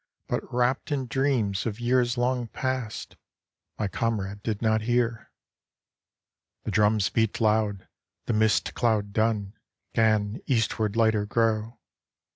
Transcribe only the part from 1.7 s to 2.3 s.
years